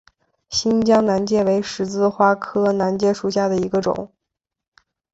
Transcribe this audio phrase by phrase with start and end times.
[0.49, 4.11] 新疆南芥为十字花科南芥属下的一个种。